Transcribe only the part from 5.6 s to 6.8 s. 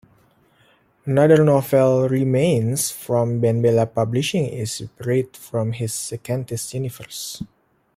his Secantis